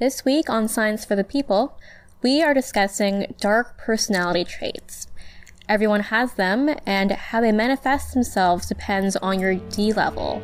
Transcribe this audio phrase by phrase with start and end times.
[0.00, 1.76] This week on Science for the People,
[2.22, 5.08] we are discussing dark personality traits.
[5.68, 10.40] Everyone has them, and how they manifest themselves depends on your D level.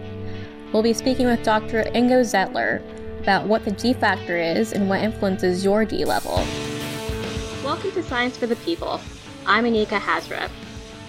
[0.73, 1.85] We'll be speaking with Dr.
[1.85, 2.83] Ingo Zettler
[3.21, 6.45] about what the D factor is and what influences your D level.
[7.63, 9.01] Welcome to Science for the People.
[9.47, 10.51] I'm Anika Hazra.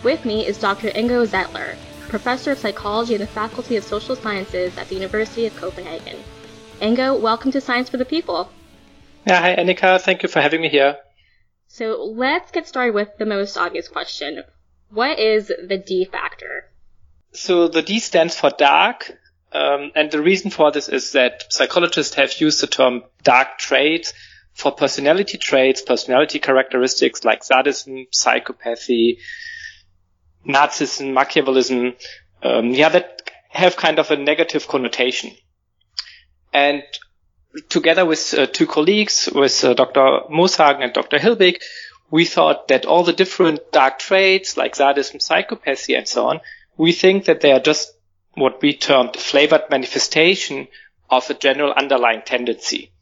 [0.03, 0.89] With me is Dr.
[0.89, 1.75] Ingo Zettler,
[2.09, 6.17] professor of psychology in the Faculty of Social Sciences at the University of Copenhagen.
[6.81, 8.49] Ingo, welcome to Science for the People.
[9.25, 10.97] Yeah, hi Anika, thank you for having me here.
[11.67, 14.43] So let's get started with the most obvious question.
[14.89, 16.69] What is the D factor?
[17.31, 19.11] So the D stands for dark,
[19.53, 24.13] um, and the reason for this is that psychologists have used the term dark traits
[24.53, 29.17] for personality traits, personality characteristics like sadism, psychopathy,
[30.47, 31.95] narcissism, Machiavellism,
[32.43, 35.31] um, yeah, that have kind of a negative connotation.
[36.55, 36.83] And
[37.67, 40.21] together with uh, two colleagues, with uh, Dr.
[40.31, 41.17] Moshagen and Dr.
[41.17, 41.57] Hilbig,
[42.09, 46.39] we thought that all the different dark traits like sadism, psychopathy, and so on,
[46.77, 47.91] we think that they are just
[48.35, 50.69] what we termed the flavored manifestation
[51.09, 52.93] of a general underlying tendency.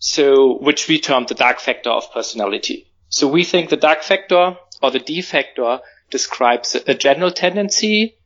[0.00, 2.90] So, which we termed the dark factor of personality.
[3.08, 5.78] So we think the dark factor or the D factor
[6.10, 8.16] describes a general tendency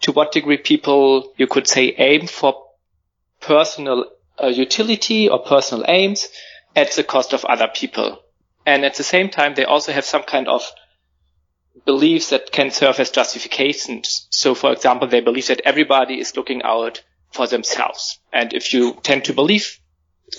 [0.00, 2.63] to what degree people, you could say, aim for
[3.46, 4.06] personal
[4.42, 6.28] uh, utility or personal aims
[6.74, 8.18] at the cost of other people.
[8.66, 10.64] And at the same time, they also have some kind of
[11.84, 14.26] beliefs that can serve as justifications.
[14.30, 18.20] So, for example, they believe that everybody is looking out for themselves.
[18.32, 19.78] And if you tend to believe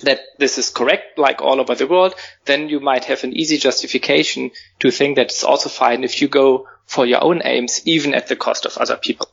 [0.04, 3.58] that this is correct, like all over the world, then you might have an easy
[3.58, 8.14] justification to think that it's also fine if you go for your own aims, even
[8.14, 9.30] at the cost of other people.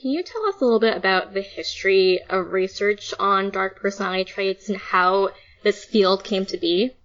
[0.00, 4.24] Can you tell us a little bit about the history of research on dark personality
[4.24, 5.28] traits and how
[5.62, 6.96] this field came to be?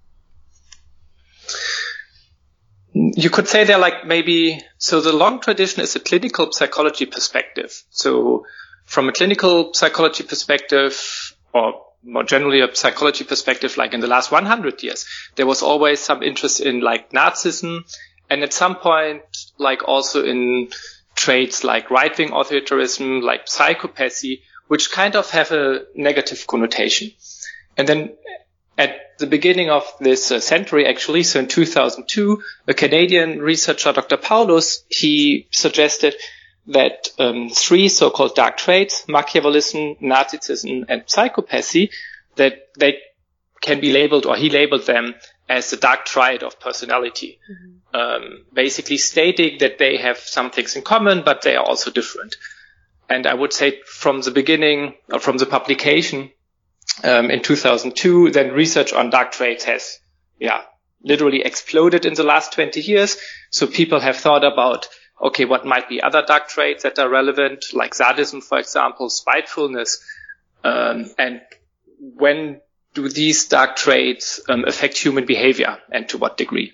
[2.93, 7.83] You could say they're like maybe, so the long tradition is a clinical psychology perspective.
[7.89, 8.45] So
[8.85, 14.31] from a clinical psychology perspective, or more generally a psychology perspective, like in the last
[14.31, 17.81] 100 years, there was always some interest in like Nazism
[18.29, 19.23] and at some point,
[19.57, 20.69] like also in
[21.25, 27.11] traits like right-wing authoritarianism, like psychopathy, which kind of have a negative connotation.
[27.77, 28.15] And then
[28.77, 34.17] at the beginning of this uh, century, actually, so in 2002, a Canadian researcher, Dr.
[34.17, 36.15] Paulhus, he suggested
[36.67, 41.89] that um, three so-called dark traits, Machiavellism, Narcissism, and psychopathy,
[42.35, 42.99] that they
[43.61, 45.15] can be labeled, or he labeled them
[45.47, 47.39] as the dark triad of personality.
[47.49, 51.91] Mm-hmm um, basically stating that they have some things in common, but they are also
[51.91, 52.35] different.
[53.09, 56.31] And I would say from the beginning, or from the publication
[57.03, 59.99] um, in 2002, then research on dark traits has,
[60.39, 60.63] yeah,
[61.03, 63.17] literally exploded in the last 20 years.
[63.49, 64.89] So people have thought about,
[65.21, 70.03] okay, what might be other dark traits that are relevant, like sadism, for example, spitefulness,
[70.63, 71.41] um, and
[71.99, 72.59] when
[72.95, 76.73] do these dark traits um, affect human behavior and to what degree?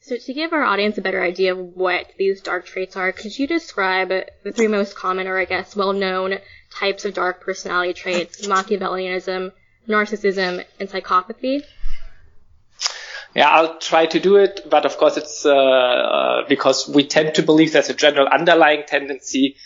[0.00, 3.38] So to give our audience a better idea of what these dark traits are, could
[3.38, 6.38] you describe the three most common or I guess well-known
[6.72, 9.52] types of dark personality traits, Machiavellianism,
[9.86, 11.62] narcissism, and psychopathy?
[13.36, 17.34] Yeah, I'll try to do it, but of course it's uh, uh, because we tend
[17.34, 19.56] to believe there's a general underlying tendency.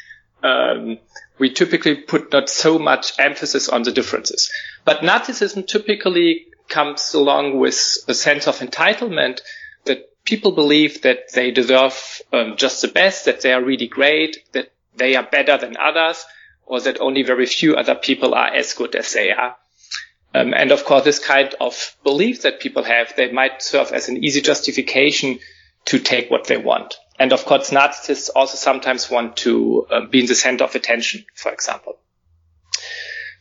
[0.43, 0.99] Um,
[1.39, 4.53] we typically put not so much emphasis on the differences.
[4.85, 9.41] But narcissism typically comes along with a sense of entitlement
[9.85, 14.39] that people believe that they deserve um, just the best, that they are really great,
[14.53, 16.25] that they are better than others,
[16.67, 19.57] or that only very few other people are as good as they are.
[20.35, 24.09] Um, and of course, this kind of belief that people have, they might serve as
[24.09, 25.39] an easy justification
[25.87, 26.97] to take what they want.
[27.19, 31.25] And of course, narcissists also sometimes want to um, be in the center of attention,
[31.35, 31.99] for example.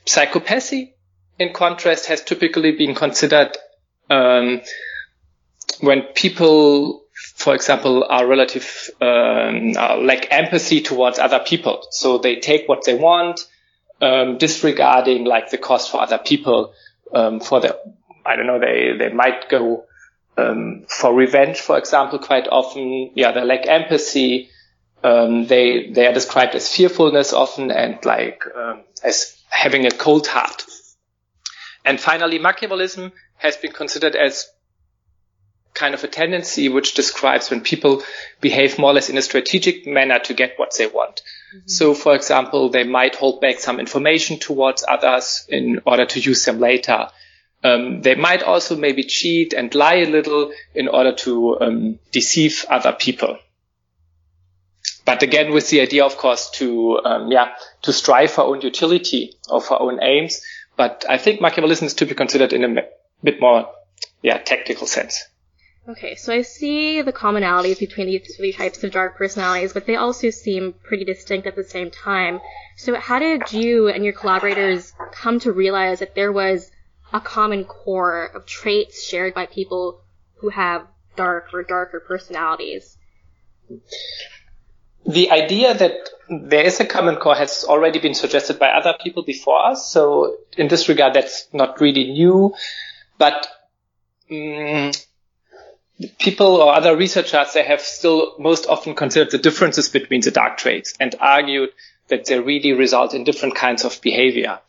[0.06, 0.94] Psychopathy,
[1.40, 3.58] in contrast, has typically been considered
[4.10, 4.62] um,
[5.80, 7.04] when people,
[7.36, 11.88] for example, are relative, um, uh, lack empathy towards other people.
[11.90, 13.48] So they take what they want,
[14.02, 16.74] um, disregarding like the cost for other people,
[17.14, 17.80] um, for the,
[18.26, 19.86] I don't know, they, they might go,
[20.38, 23.12] um, for revenge, for example, quite often.
[23.16, 24.50] Yeah, they lack empathy.
[25.04, 30.28] Um, they, they are described as fearfulness often and like, um, as having a cold
[30.28, 30.64] heart.
[31.86, 34.48] And finally, Machiavellism has been considered as
[35.74, 38.04] kind of a tendency which describes when people
[38.42, 41.22] behave more or less in a strategic manner to get what they want.
[41.56, 41.68] Mm-hmm.
[41.68, 46.46] So, for example, they might hold back some information towards others in order to use
[46.46, 47.10] them later.
[47.64, 52.66] Um, they might also maybe cheat and lie a little in order to um, deceive
[52.70, 53.38] other people.
[55.06, 59.36] But again, with the idea, of course, to um, yeah to strive for own utility
[59.50, 60.42] or for own aims.
[60.76, 62.82] But I think Machiavellism is to be considered in a
[63.24, 63.70] bit more
[64.22, 65.24] yeah tactical sense.
[65.88, 69.98] Okay, so I see the commonalities between these three types of dark personalities, but they
[69.98, 72.40] also seem pretty distinct at the same time.
[72.78, 76.72] So how did you and your collaborators come to realize that there was
[77.14, 80.02] a common core of traits shared by people
[80.38, 82.98] who have dark or darker personalities?
[85.06, 89.24] The idea that there is a common core has already been suggested by other people
[89.24, 89.92] before us.
[89.92, 92.56] So in this regard, that's not really new,
[93.18, 93.48] but
[94.32, 94.92] um,
[96.20, 100.58] people or other researchers, they have still most often considered the differences between the dark
[100.58, 101.70] traits and argued
[102.08, 104.60] that they really result in different kinds of behavior.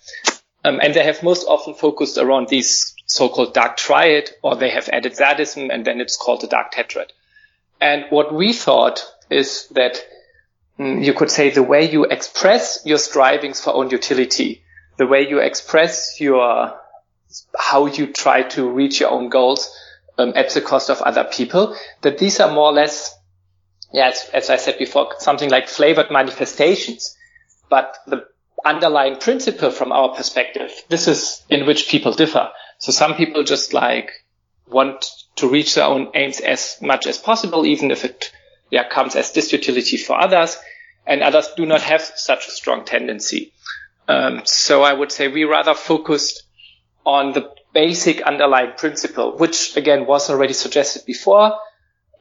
[0.64, 4.88] Um, and they have most often focused around these so-called dark triad, or they have
[4.88, 7.10] added sadism, and then it's called the dark tetrad.
[7.80, 10.02] And what we thought is that
[10.78, 14.62] mm, you could say the way you express your strivings for own utility,
[14.96, 16.80] the way you express your
[17.58, 19.76] how you try to reach your own goals
[20.18, 23.14] um, at the cost of other people, that these are more or less,
[23.92, 27.16] yeah, as, as I said before, something like flavored manifestations.
[27.68, 28.26] But the
[28.64, 32.50] underlying principle from our perspective, this is in which people differ.
[32.78, 34.10] So some people just like
[34.68, 35.06] want
[35.36, 38.32] to reach their own aims as much as possible, even if it
[38.70, 40.56] yeah, comes as disutility for others,
[41.06, 43.52] and others do not have such a strong tendency.
[44.08, 46.42] Um, so I would say we rather focused
[47.04, 51.58] on the basic underlying principle, which again was already suggested before,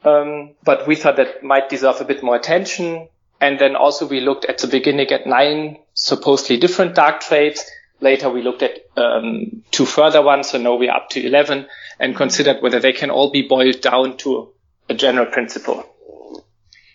[0.03, 3.07] um, but we thought that might deserve a bit more attention.
[3.43, 7.69] And then also we looked at the beginning at nine supposedly different dark traits.
[7.99, 11.67] Later we looked at um, two further ones, so now we're up to 11,
[11.99, 14.53] and considered whether they can all be boiled down to
[14.87, 15.83] a general principle.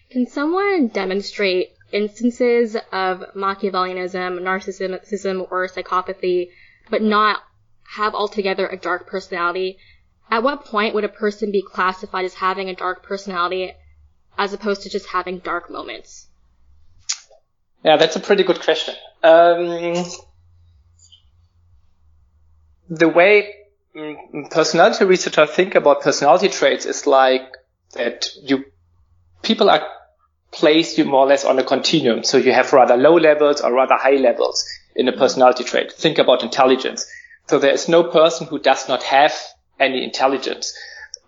[0.09, 6.49] Can someone demonstrate instances of Machiavellianism, narcissism, or psychopathy,
[6.89, 7.43] but not
[7.95, 9.77] have altogether a dark personality,
[10.31, 13.73] at what point would a person be classified as having a dark personality
[14.39, 16.28] as opposed to just having dark moments?
[17.85, 18.95] Yeah, that's a pretty good question.
[19.23, 20.05] Um,
[22.89, 23.55] the way
[23.97, 27.43] mm, personality researchers think about personality traits is like
[27.95, 28.65] that you
[29.43, 29.87] people are
[30.51, 32.25] placed you more or less on a continuum.
[32.25, 34.65] So you have rather low levels or rather high levels
[34.97, 35.93] in a personality trait.
[35.93, 37.07] Think about intelligence.
[37.49, 39.35] So there is no person who does not have
[39.79, 40.77] any intelligence.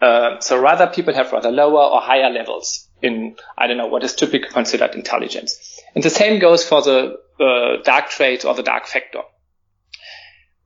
[0.00, 4.04] Uh, so rather people have rather lower or higher levels in, I don't know, what
[4.04, 5.80] is typically considered intelligence.
[5.94, 9.22] And the same goes for the uh, dark traits or the dark factor.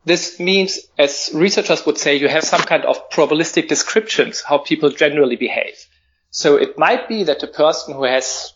[0.05, 4.91] This means, as researchers would say, you have some kind of probabilistic descriptions how people
[4.91, 5.87] generally behave.
[6.31, 8.53] So it might be that a person who has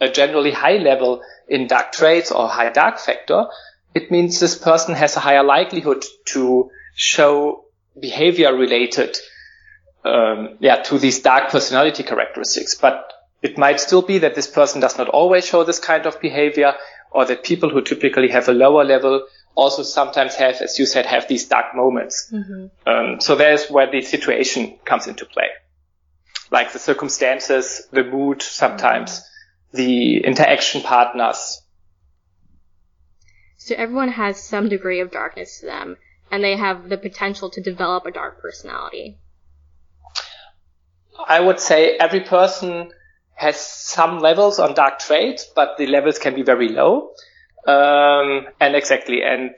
[0.00, 3.46] a generally high level in dark traits or high dark factor
[3.94, 7.64] it means this person has a higher likelihood to show
[7.98, 9.16] behavior related
[10.04, 13.12] um, yeah to these dark personality characteristics but
[13.42, 16.74] it might still be that this person does not always show this kind of behavior
[17.10, 21.06] or that people who typically have a lower level also sometimes have as you said
[21.06, 22.66] have these dark moments mm-hmm.
[22.88, 25.48] um, so there's where the situation comes into play
[26.50, 29.76] like the circumstances the mood sometimes mm-hmm.
[29.76, 31.62] the interaction partners
[33.60, 35.98] so everyone has some degree of darkness to them,
[36.30, 39.18] and they have the potential to develop a dark personality.
[41.28, 42.92] I would say every person
[43.34, 47.12] has some levels on dark traits, but the levels can be very low.
[47.66, 49.50] Um, and exactly, and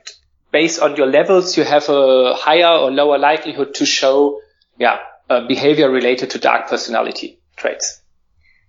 [0.51, 4.39] based on your levels, you have a higher or lower likelihood to show,
[4.77, 4.99] yeah,
[5.47, 8.01] behavior related to dark personality traits.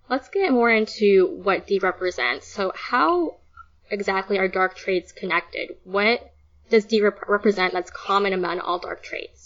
[0.08, 2.46] Let's get more into what D represents.
[2.46, 3.38] So how
[3.90, 5.76] exactly are dark traits connected?
[5.84, 6.32] What
[6.70, 9.43] does D rep- represent that's common among all dark traits?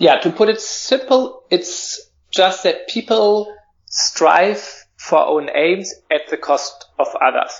[0.00, 3.54] Yeah, to put it simple, it's just that people
[3.84, 7.52] strive for own aims at the cost of others.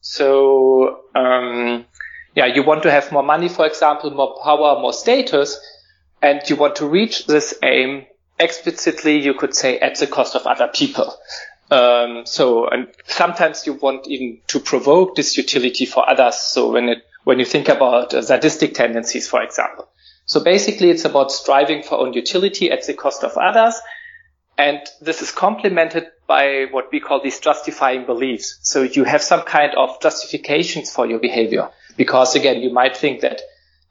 [0.00, 1.84] So, um,
[2.34, 5.56] yeah, you want to have more money, for example, more power, more status,
[6.20, 8.06] and you want to reach this aim
[8.40, 11.14] explicitly, you could say, at the cost of other people.
[11.70, 16.34] Um, so, and sometimes you want even to provoke this utility for others.
[16.38, 19.88] So when it, when you think about uh, sadistic tendencies, for example.
[20.26, 23.80] So basically it's about striving for own utility at the cost of others.
[24.56, 28.58] And this is complemented by what we call these justifying beliefs.
[28.62, 31.70] So you have some kind of justifications for your behavior.
[31.96, 33.40] Because again, you might think that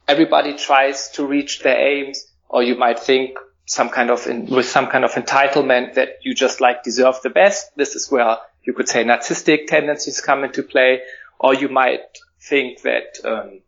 [0.08, 4.66] everybody tries to reach their aims, or you might think some kind of in, with
[4.66, 7.75] some kind of entitlement that you just like deserve the best.
[7.75, 11.02] This is where you could say narcissistic tendencies come into play,
[11.40, 12.02] or you might
[12.42, 13.62] think that um,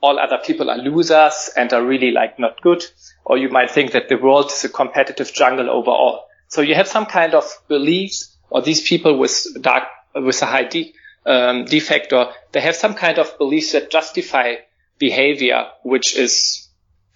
[0.00, 2.84] all other people are losers and are really like not good,
[3.24, 6.24] or you might think that the world is a competitive jungle overall.
[6.48, 10.64] So you have some kind of beliefs, or these people with dark with a high
[10.64, 10.94] D,
[11.26, 14.56] um, D factor, they have some kind of beliefs that justify
[14.98, 16.68] behavior, which is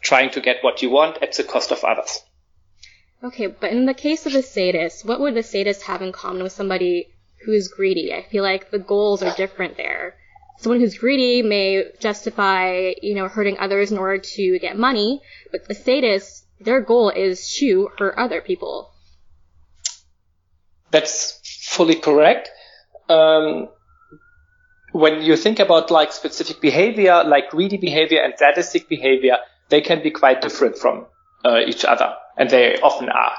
[0.02, 2.21] trying to get what you want at the cost of others.
[3.23, 6.42] Okay, but in the case of a sadist, what would the sadist have in common
[6.42, 7.09] with somebody
[7.45, 8.14] who is greedy?
[8.14, 10.16] I feel like the goals are different there.
[10.61, 15.67] Someone who's greedy may justify, you know, hurting others in order to get money, but
[15.67, 18.93] the sadist, their goal is to hurt other people.
[20.90, 22.50] That's fully correct.
[23.09, 23.69] Um,
[24.93, 29.38] when you think about like specific behavior, like greedy behavior and sadistic behavior,
[29.71, 31.07] they can be quite different from
[31.43, 33.33] uh, each other, and they often are.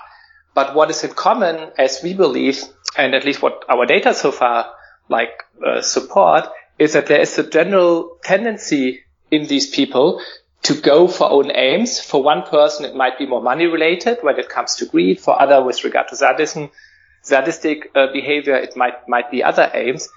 [0.55, 2.63] But what is in common, as we believe,
[2.97, 4.73] and at least what our data so far
[5.07, 6.47] like uh, support,
[6.81, 10.19] is that there is a general tendency in these people
[10.63, 11.99] to go for own aims.
[11.99, 15.19] For one person, it might be more money related when it comes to greed.
[15.19, 16.71] For other, with regard to sadism,
[17.21, 20.09] sadistic uh, behavior, it might might be other aims.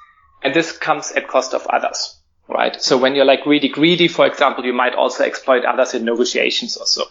[0.42, 2.18] And this comes at cost of others,
[2.48, 2.80] right?
[2.80, 6.78] So when you're like really greedy, for example, you might also exploit others in negotiations
[6.78, 7.04] or so.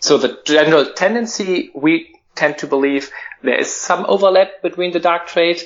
[0.00, 3.10] So the general tendency, we tend to believe
[3.42, 5.64] there is some overlap between the dark trait,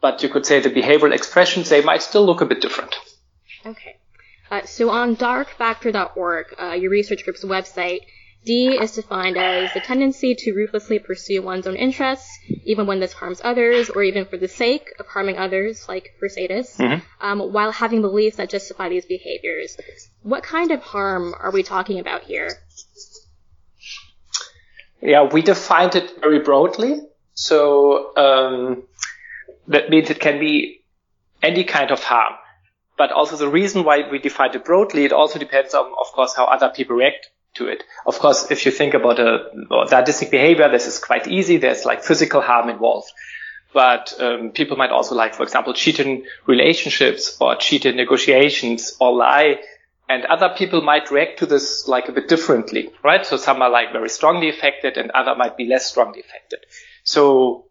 [0.00, 2.94] but you could say the behavioral expressions, they might still look a bit different.
[3.64, 3.96] Okay.
[4.50, 8.00] Uh, so on darkfactor.org, uh, your research group's website,
[8.44, 13.12] D is defined as the tendency to ruthlessly pursue one's own interests, even when this
[13.12, 17.00] harms others, or even for the sake of harming others, like for sadists, mm-hmm.
[17.20, 19.76] um, while having beliefs that justify these behaviors.
[20.22, 22.50] What kind of harm are we talking about here?
[25.02, 27.00] Yeah, we defined it very broadly.
[27.34, 28.84] So um,
[29.68, 30.82] that means it can be
[31.42, 32.34] any kind of harm.
[32.96, 36.34] But also the reason why we defined it broadly, it also depends on, of course,
[36.36, 37.82] how other people react to it.
[38.06, 39.50] Of course, if you think about a
[39.88, 41.56] sadistic behavior, this is quite easy.
[41.56, 43.10] There's like physical harm involved.
[43.72, 48.96] But um, people might also like, for example, cheat in relationships or cheat in negotiations
[49.00, 49.60] or lie.
[50.08, 53.24] And other people might react to this like a bit differently, right?
[53.24, 56.58] So some are like very strongly affected and other might be less strongly affected.
[57.04, 57.66] So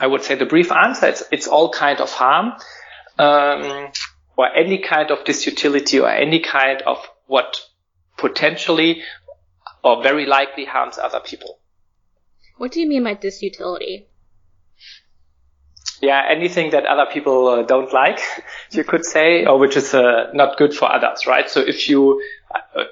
[0.00, 2.54] I would say the brief answer, it's, it's all kind of harm,
[3.18, 3.92] um,
[4.36, 7.60] or any kind of disutility or any kind of what
[8.16, 9.02] potentially
[9.84, 11.58] or very likely harms other people.
[12.56, 14.04] What do you mean by disutility?
[16.00, 18.20] Yeah, anything that other people uh, don't like,
[18.72, 21.48] you could say, or which is uh, not good for others, right?
[21.48, 22.22] So if you
[22.54, 22.84] uh,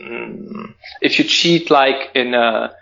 [0.00, 2.74] mm, if you cheat like in a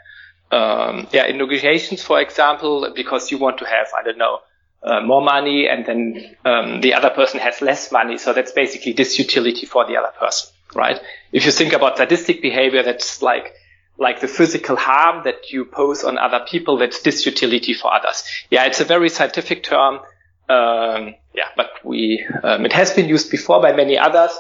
[0.53, 4.39] um, yeah in negotiations, for example, because you want to have I don't know
[4.83, 8.95] uh, more money, and then um, the other person has less money, so that's basically
[8.95, 11.01] disutility for the other person, right?
[11.33, 13.55] If you think about sadistic behavior, that's like
[13.99, 18.25] like the physical harm that you pose on other people, that's disutility for others.
[18.51, 20.01] Yeah, it's a very scientific term.
[20.49, 24.33] Um, yeah, but we, um, it has been used before by many others.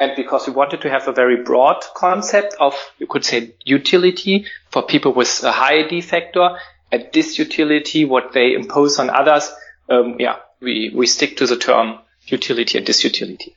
[0.00, 4.46] And because we wanted to have a very broad concept of, you could say, utility
[4.70, 6.56] for people with a high D factor
[6.90, 9.52] and disutility, what they impose on others.
[9.90, 13.54] Um, yeah, we, we stick to the term utility and disutility.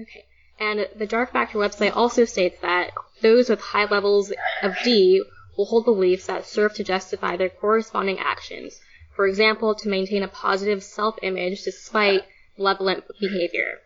[0.00, 0.24] Okay.
[0.58, 5.22] And the Dark Factor website also states that those with high levels of D
[5.58, 8.80] will hold beliefs that serve to justify their corresponding actions.
[9.14, 12.22] For example, to maintain a positive self-image despite
[12.58, 13.80] malevolent behavior.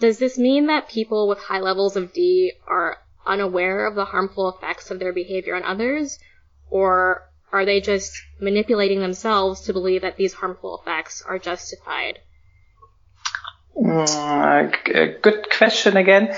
[0.00, 4.48] Does this mean that people with high levels of D are unaware of the harmful
[4.48, 6.18] effects of their behavior on others?
[6.70, 12.18] Or are they just manipulating themselves to believe that these harmful effects are justified?
[13.76, 16.34] Mm, good question again.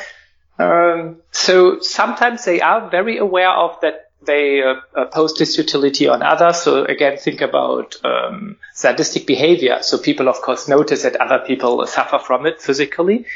[0.59, 6.23] Um, so sometimes they are very aware of that they uh, post this utility on
[6.23, 6.59] others.
[6.59, 9.79] So again, think about um, sadistic behavior.
[9.83, 13.27] So people, of course, notice that other people suffer from it physically.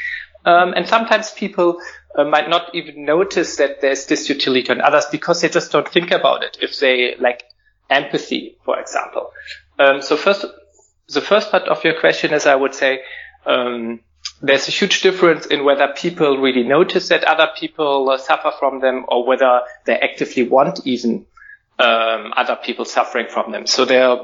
[0.45, 1.81] Um, and sometimes people
[2.15, 5.87] uh, might not even notice that there's this utility on others because they just don't
[5.87, 6.57] think about it.
[6.61, 7.43] If they like
[7.89, 9.31] empathy, for example.
[9.79, 10.45] Um, so first,
[11.09, 13.01] the first part of your question is, I would say,
[13.45, 14.01] um,
[14.41, 18.81] there's a huge difference in whether people really notice that other people uh, suffer from
[18.81, 21.25] them or whether they actively want even
[21.79, 23.65] um, other people suffering from them.
[23.65, 24.17] So there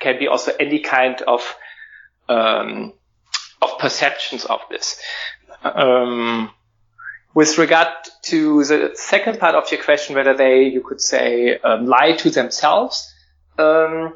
[0.00, 1.56] can be also any kind of
[2.28, 2.92] um,
[3.62, 5.00] of perceptions of this.
[5.62, 6.50] Um,
[7.34, 7.88] with regard
[8.24, 12.30] to the second part of your question, whether they, you could say, um, lie to
[12.30, 13.12] themselves,
[13.58, 14.14] um,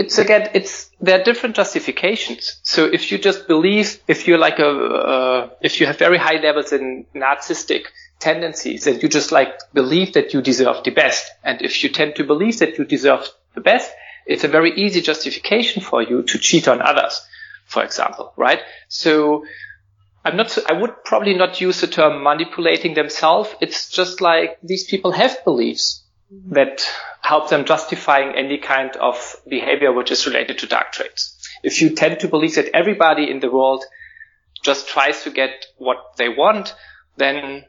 [0.00, 2.58] it's again, it's there are different justifications.
[2.62, 6.40] So if you just believe, if you're like a, uh, if you have very high
[6.40, 7.82] levels in narcissistic
[8.18, 12.16] tendencies, and you just like believe that you deserve the best, and if you tend
[12.16, 13.92] to believe that you deserve the best,
[14.24, 17.20] it's a very easy justification for you to cheat on others,
[17.66, 18.60] for example, right?
[18.88, 19.44] So
[20.24, 23.54] I'm not, I would probably not use the term manipulating themselves.
[23.60, 25.99] It's just like these people have beliefs
[26.30, 26.88] that
[27.20, 31.36] help them justifying any kind of behavior which is related to dark traits.
[31.62, 33.84] If you tend to believe that everybody in the world
[34.62, 36.74] just tries to get what they want,
[37.16, 37.64] then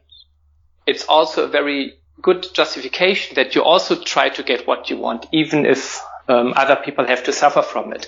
[0.86, 5.25] it's also a very good justification that you also try to get what you want,
[5.32, 8.08] even if um, other people have to suffer from it.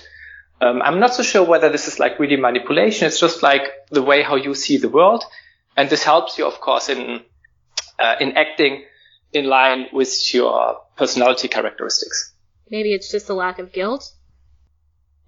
[0.60, 3.08] Um, I'm not so sure whether this is like really manipulation.
[3.08, 5.24] It's just like the way how you see the world,
[5.76, 7.22] and this helps you, of course, in
[7.98, 8.84] uh, in acting
[9.34, 12.32] in line with your personality characteristics.
[12.70, 14.12] Maybe it's just a lack of guilt.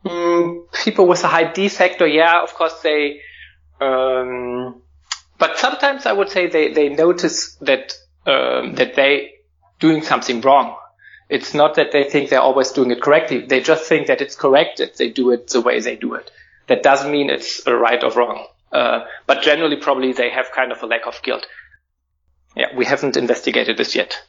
[0.04, 3.20] Mm, people with a high D factor, yeah, of course they.
[3.80, 4.80] Um,
[5.38, 7.94] but sometimes I would say they they notice that
[8.24, 9.34] um, that they
[9.78, 10.76] doing something wrong
[11.28, 13.40] it's not that they think they're always doing it correctly.
[13.40, 16.30] They just think that it's correct that they do it the way they do it.
[16.68, 18.46] That doesn't mean it's right or wrong.
[18.72, 21.46] Uh, but generally, probably they have kind of a lack of guilt.
[22.56, 24.22] Yeah, we haven't investigated this yet.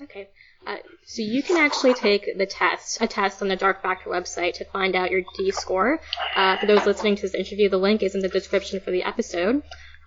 [0.00, 0.28] Okay.
[0.66, 4.54] Uh, so you can actually take the test, a test on the Dark Factor website
[4.54, 6.00] to find out your D score.
[6.34, 9.02] Uh, for those listening to this interview, the link is in the description for the
[9.02, 9.62] episode.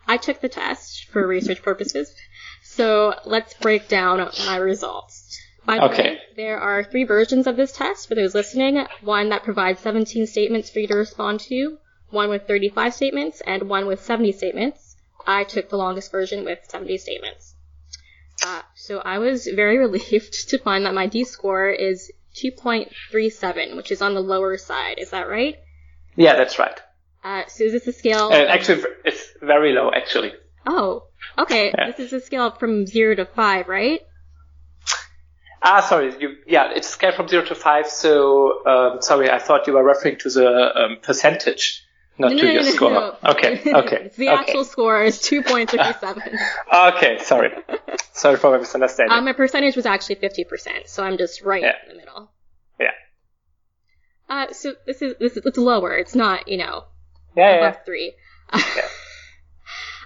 [0.07, 2.15] I took the test for research purposes.
[2.63, 5.39] So let's break down my results.
[5.65, 6.09] By the okay.
[6.11, 8.85] way, there are three versions of this test for those listening.
[9.01, 11.77] One that provides 17 statements for you to respond to,
[12.09, 14.95] one with 35 statements, and one with 70 statements.
[15.25, 17.46] I took the longest version with 70 statements.
[18.47, 23.91] Uh, so I was very relieved to find that my D score is 2.37, which
[23.91, 24.99] is on the lower side.
[24.99, 25.55] Is that right?
[26.15, 26.79] Yeah, that's right.
[27.23, 28.29] Uh, so is this a scale?
[28.31, 30.33] Uh, actually, it's very low, actually.
[30.65, 31.03] Oh,
[31.37, 31.73] okay.
[31.77, 31.87] Yeah.
[31.87, 34.01] This is a scale from 0 to 5, right?
[35.61, 36.13] Ah, sorry.
[36.19, 37.87] You, yeah, it's scaled from zero to five.
[37.87, 41.83] So, um, sorry, I thought you were referring to the um, percentage,
[42.19, 43.17] not no, to no, your no, score.
[43.23, 44.11] Okay, okay.
[44.17, 44.39] the okay.
[44.39, 46.37] actual score is two point three seven.
[46.73, 47.51] okay, sorry.
[48.13, 49.17] sorry for my misunderstanding.
[49.17, 51.73] Um, my percentage was actually fifty percent, so I'm just right yeah.
[51.83, 52.31] in the middle.
[52.79, 52.91] Yeah.
[54.29, 55.95] Uh, so this is this is it's lower.
[55.97, 56.85] It's not you know
[57.35, 57.85] yeah, above yeah.
[57.85, 58.13] three.
[58.53, 58.81] yeah.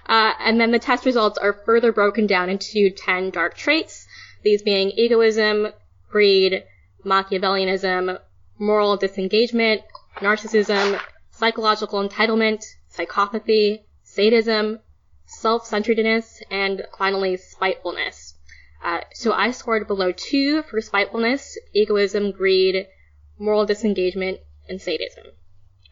[0.04, 4.04] Uh, and then the test results are further broken down into 10 dark traits
[4.42, 5.68] these being egoism,
[6.10, 6.64] greed,
[7.04, 8.18] Machiavellianism,
[8.58, 9.82] moral disengagement,
[10.16, 11.00] narcissism,
[11.42, 12.64] psychological entitlement,
[12.96, 14.78] psychopathy, sadism,
[15.26, 18.34] self-centeredness, and finally spitefulness.
[18.84, 22.86] Uh, so I scored below two for spitefulness, egoism, greed,
[23.40, 25.26] moral disengagement, and sadism.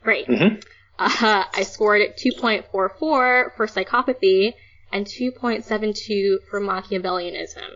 [0.04, 0.28] Great.
[0.28, 0.60] Mm-hmm.
[1.00, 4.54] Uh, I scored 2.44 for psychopathy
[4.92, 7.70] and 2.72 for Machiavellianism.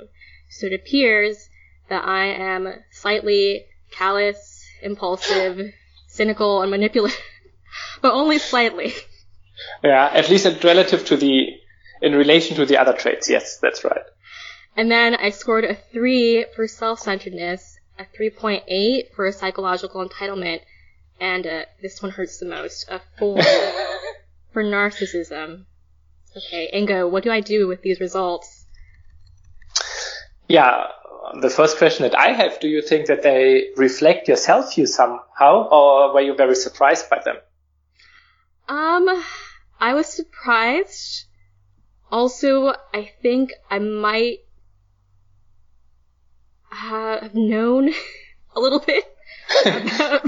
[0.49, 1.49] So it appears
[1.89, 5.73] that I am slightly callous, impulsive,
[6.07, 7.19] cynical, and manipulative,
[8.01, 8.93] but only slightly.
[9.83, 11.49] Yeah, at least relative to the,
[12.03, 13.31] in relation to the other traits.
[13.31, 14.03] Yes, that's right.
[14.77, 20.61] And then I scored a 3 for self-centeredness, a 3.8 for psychological entitlement,
[21.21, 23.39] and uh, this one hurts the most, a 4
[24.53, 25.67] for narcissism.
[26.37, 28.67] Okay, Ingo, what do I do with these results?
[30.49, 30.87] Yeah,
[31.41, 35.69] the first question that I have, do you think that they reflect your self-view somehow,
[35.71, 37.37] or were you very surprised by them?
[38.69, 39.09] Um,
[39.81, 41.27] I was surprised.
[42.11, 44.39] Also, I think I might
[46.71, 47.91] have known
[48.57, 49.05] a little bit
[49.65, 50.23] about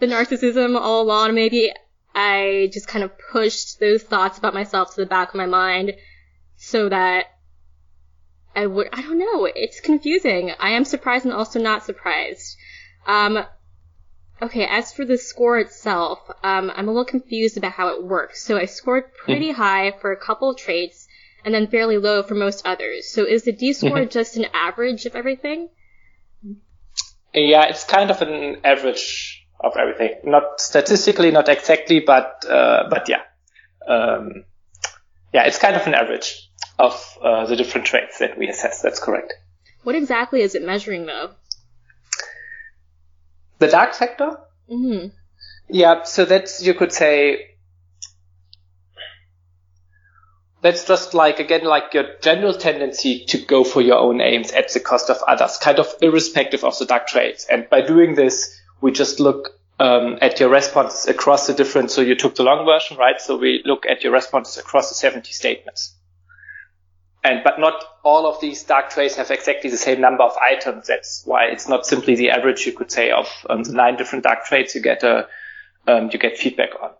[0.00, 1.34] the narcissism all along.
[1.34, 1.72] Maybe
[2.14, 5.94] I just kind of pushed those thoughts about myself to the back of my mind
[6.56, 7.26] so that
[8.54, 9.44] I would, I don't know.
[9.44, 10.52] It's confusing.
[10.58, 12.56] I am surprised and also not surprised.
[13.06, 13.44] Um,
[14.40, 18.42] okay, as for the score itself, um, I'm a little confused about how it works.
[18.42, 19.60] So I scored pretty mm-hmm.
[19.60, 21.08] high for a couple traits
[21.44, 23.08] and then fairly low for most others.
[23.08, 24.08] So is the D score mm-hmm.
[24.08, 25.68] just an average of everything?
[27.34, 30.20] Yeah, it's kind of an average of everything.
[30.24, 33.22] Not statistically, not exactly, but, uh, but yeah.
[33.86, 34.44] Um,
[35.32, 36.48] yeah, it's kind of an average
[36.78, 38.82] of uh, the different traits that we assess.
[38.82, 39.34] That's correct.
[39.82, 41.30] What exactly is it measuring, though?
[43.58, 44.38] The dark factor.
[44.70, 45.08] Mm-hmm.
[45.68, 47.48] Yeah, so that's, you could say,
[50.60, 54.72] that's just like again like your general tendency to go for your own aims at
[54.72, 57.46] the cost of others, kind of irrespective of the dark traits.
[57.48, 61.90] And by doing this, we just look um, at your responses across the different.
[61.90, 63.20] So you took the long version, right?
[63.20, 65.94] So we look at your responses across the 70 statements.
[67.28, 70.86] And but not all of these dark traits have exactly the same number of items.
[70.86, 72.64] That's why it's not simply the average.
[72.64, 75.28] You could say of um, the nine different dark traits you get a
[75.86, 76.92] um, you get feedback on.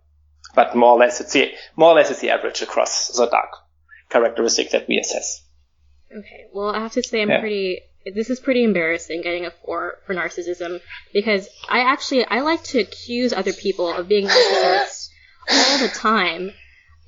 [0.55, 3.53] But more or less it's the more or less it's the average across the dark
[4.11, 5.47] characteristic that we assess.
[6.15, 6.49] Okay.
[6.53, 7.41] Well, I have to say I'm yeah.
[7.41, 7.81] pretty
[8.15, 10.83] this is pretty embarrassing getting a four for narcissism
[11.15, 15.09] because I actually I like to accuse other people of being narcissists
[15.51, 16.51] all the time.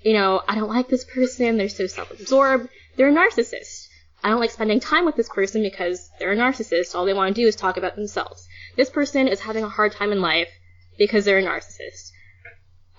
[0.03, 3.89] You know, I don't like this person, they're so self-absorbed, they're a narcissist.
[4.23, 6.95] I don't like spending time with this person because they're a narcissist.
[6.95, 8.47] All they want to do is talk about themselves.
[8.77, 10.51] This person is having a hard time in life
[10.99, 12.11] because they're a narcissist.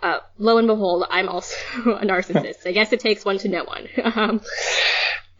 [0.01, 2.65] Uh, lo and behold, I'm also a narcissist.
[2.65, 3.89] I guess it takes one to know one.
[4.03, 4.41] um,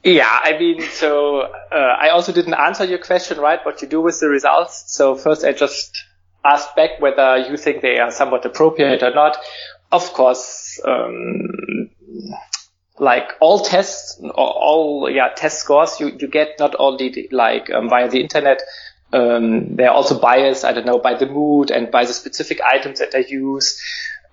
[0.04, 3.66] yeah, I mean, so uh, I also didn't answer your question, right?
[3.66, 4.94] What you do with the results.
[4.94, 6.06] So first, I just
[6.46, 9.38] asked back whether you think they are somewhat appropriate or not.
[9.92, 11.90] Of course, um,
[13.02, 18.08] like all tests, all yeah test scores you you get not only like um, via
[18.10, 18.62] the internet.
[19.14, 23.00] Um, they're also biased, I don't know, by the mood and by the specific items
[23.00, 23.78] that they use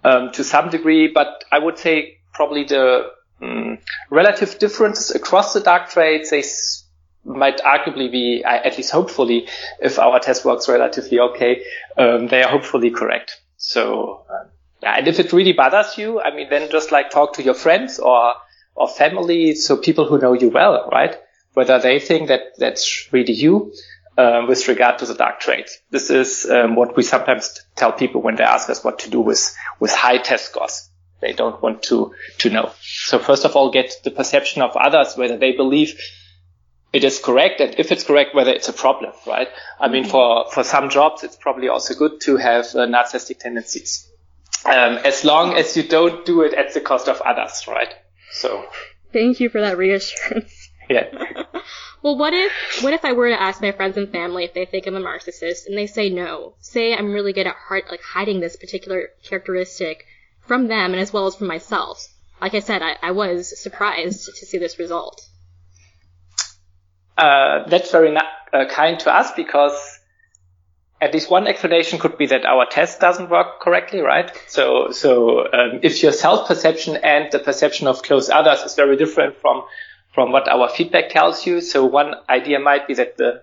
[0.04, 1.08] um, to some degree.
[1.08, 3.78] But I would say probably the Mm.
[4.10, 6.84] relative differences across the dark traits they s-
[7.24, 9.46] might arguably be, at least hopefully,
[9.80, 11.62] if our test works relatively okay,
[11.96, 13.40] um, they are hopefully correct.
[13.56, 14.24] So,
[14.82, 17.54] yeah, and if it really bothers you, I mean, then just like talk to your
[17.54, 18.34] friends or,
[18.78, 21.16] or family, so people who know you well, right?
[21.54, 23.72] Whether they think that that's really you,
[24.16, 25.78] um, with regard to the dark traits.
[25.90, 29.20] This is um, what we sometimes tell people when they ask us what to do
[29.20, 30.88] with with high test scores
[31.20, 32.70] they don't want to to know.
[32.82, 35.98] So first of all, get the perception of others whether they believe
[36.92, 39.48] it is correct, and if it's correct, whether it's a problem, right?
[39.78, 40.10] I mean, mm-hmm.
[40.10, 44.10] for for some jobs, it's probably also good to have uh, narcissistic tendencies,
[44.64, 47.94] um, as long as you don't do it at the cost of others, right?
[48.32, 48.64] So.
[49.12, 50.70] Thank you for that reassurance.
[50.88, 51.06] Yeah.
[52.02, 54.64] well, what if what if I were to ask my friends and family if they
[54.64, 56.54] think I'm a narcissist, and they say no?
[56.60, 60.06] Say I'm really good at heart, like hiding this particular characteristic
[60.46, 62.08] from them and as well as from myself.
[62.40, 65.28] Like I said, I, I was surprised to see this result.
[67.16, 69.97] Uh, that's very uh, kind to us because
[71.00, 74.30] at least one explanation could be that our test doesn't work correctly, right?
[74.48, 79.36] So, so um, if your self-perception and the perception of close others is very different
[79.40, 79.62] from
[80.14, 83.42] from what our feedback tells you, so one idea might be that the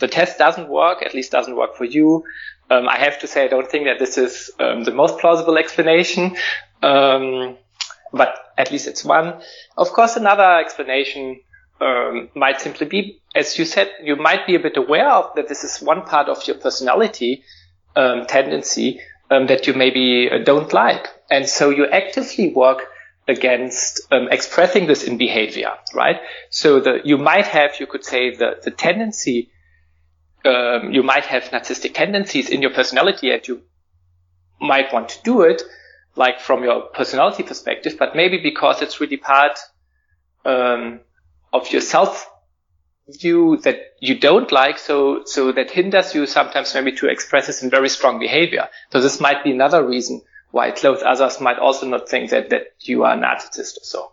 [0.00, 2.24] the test doesn't work, at least doesn't work for you,
[2.70, 5.56] um, I have to say, I don't think that this is um, the most plausible
[5.56, 6.36] explanation,
[6.82, 7.56] um,
[8.12, 9.40] but at least it's one.
[9.76, 11.40] Of course, another explanation
[11.80, 15.48] um, might simply be, as you said, you might be a bit aware of that
[15.48, 17.44] this is one part of your personality
[17.96, 22.82] um, tendency um, that you maybe uh, don't like, and so you actively work
[23.28, 26.16] against um, expressing this in behavior, right?
[26.50, 29.50] So the, you might have, you could say, the, the tendency
[30.44, 33.62] um, you might have narcissistic tendencies in your personality and you
[34.60, 35.62] might want to do it,
[36.16, 39.58] like from your personality perspective, but maybe because it's really part
[40.44, 41.00] um,
[41.52, 42.30] of your self
[43.08, 47.62] view that you don't like, so so that hinders you sometimes maybe to express this
[47.62, 48.68] in very strong behavior.
[48.92, 52.74] So this might be another reason why close others might also not think that that
[52.80, 54.12] you are a narcissist or so,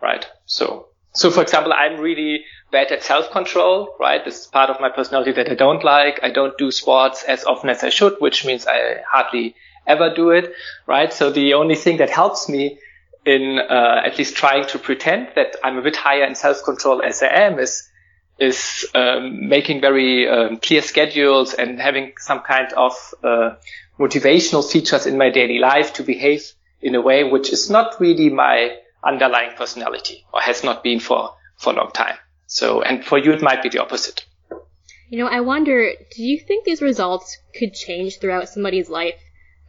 [0.00, 0.26] right?
[0.46, 4.24] So so for example, I'm really bad at self-control, right?
[4.24, 6.20] This is part of my personality that I don't like.
[6.22, 9.54] I don't do sports as often as I should, which means I hardly
[9.86, 10.52] ever do it,
[10.86, 11.12] right?
[11.12, 12.78] So the only thing that helps me
[13.28, 17.22] in uh, at least trying to pretend that I'm a bit higher in self-control as
[17.22, 17.88] I am is
[18.38, 22.92] is um, making very um, clear schedules and having some kind of
[23.24, 23.50] uh,
[23.98, 28.30] motivational features in my daily life to behave in a way which is not really
[28.30, 32.16] my underlying personality or has not been for for a long time.
[32.46, 34.24] So, and for you, it might be the opposite.
[35.10, 39.20] You know, I wonder, do you think these results could change throughout somebody's life?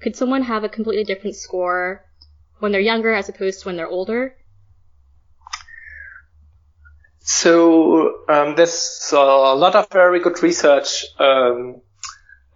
[0.02, 2.06] Could someone have a completely different score
[2.60, 4.36] when they're younger as opposed to when they're older?
[7.22, 11.82] So um, there's a lot of very good research um,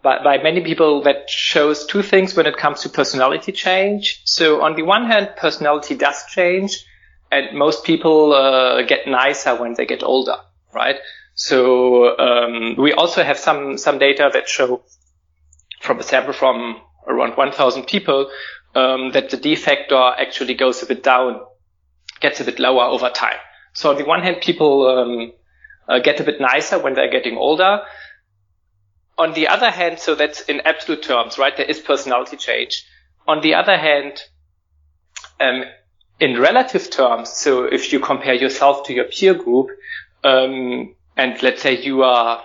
[0.02, 4.22] by, by, many people that shows two things when it comes to personality change.
[4.26, 6.86] So on the one hand, personality does change,
[7.32, 10.38] and most people uh, get nicer when they get older,
[10.74, 10.98] right?
[11.36, 14.84] So um, we also have some some data that show
[15.82, 18.30] from a sample from around 1,000 people
[18.76, 21.42] um, that the D factor actually goes a bit down
[22.24, 23.38] gets a bit lower over time.
[23.74, 25.34] So on the one hand, people um,
[25.88, 27.82] uh, get a bit nicer when they're getting older.
[29.18, 31.56] On the other hand, so that's in absolute terms, right?
[31.56, 32.86] There is personality change.
[33.28, 34.22] On the other hand,
[35.40, 35.64] um,
[36.20, 39.68] in relative terms, so if you compare yourself to your peer group,
[40.24, 42.42] um, and let's say you are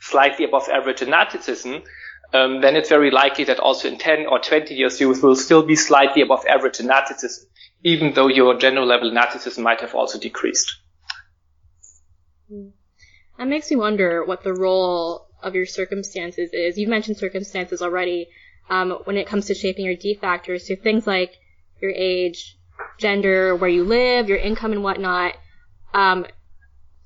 [0.00, 1.84] slightly above average in narcissism,
[2.34, 5.62] um, then it's very likely that also in 10 or 20 years you will still
[5.62, 7.44] be slightly above average in narcissism,
[7.84, 10.68] even though your general level narcissism might have also decreased.
[13.38, 16.76] That makes me wonder what the role of your circumstances is.
[16.76, 18.28] You've mentioned circumstances already
[18.68, 20.66] um, when it comes to shaping your D factors.
[20.66, 21.36] So things like
[21.80, 22.58] your age,
[22.98, 25.34] gender, where you live, your income, and whatnot.
[25.92, 26.26] Um,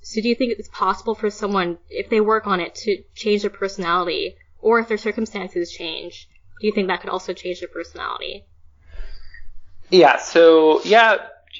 [0.00, 3.42] so do you think it's possible for someone, if they work on it, to change
[3.42, 6.28] their personality, or if their circumstances change?
[6.60, 8.44] Do you think that could also change their personality?
[9.90, 10.18] Yeah.
[10.18, 11.16] So yeah,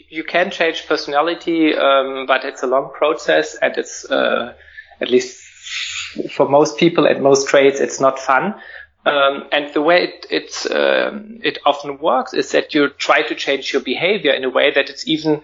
[0.09, 4.55] you can change personality, um, but it's a long process, and it's uh,
[5.01, 5.41] at least
[6.31, 8.55] for most people and most traits, it's not fun.
[9.07, 13.35] Um, and the way it it's, um, it often works is that you try to
[13.35, 15.43] change your behavior in a way that it's even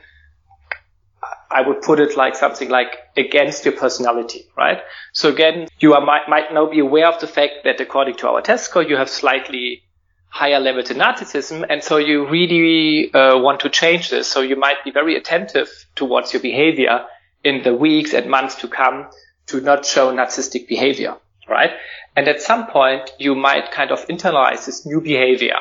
[1.50, 4.78] I would put it like something like against your personality, right?
[5.12, 8.28] So again, you are, might, might now be aware of the fact that according to
[8.28, 9.82] our test score, you have slightly
[10.28, 11.64] higher levels of narcissism.
[11.68, 14.26] And so you really uh, want to change this.
[14.26, 17.06] So you might be very attentive towards your behavior
[17.44, 19.08] in the weeks and months to come
[19.46, 21.16] to not show narcissistic behavior,
[21.48, 21.70] right?
[22.16, 25.56] And at some point, you might kind of internalize this new behavior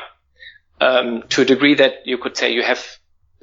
[0.80, 2.84] um, to a degree that you could say you have